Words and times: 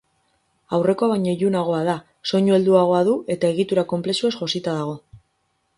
Aurrekoa 0.77 1.09
baino 1.11 1.33
ilunagoa 1.35 1.81
da, 1.89 1.95
soinu 2.31 2.57
helduagoa 2.57 3.03
du 3.11 3.15
eta 3.37 3.53
egitura 3.55 3.87
konplexuez 3.95 4.35
josita 4.39 4.77
dago. 4.81 4.99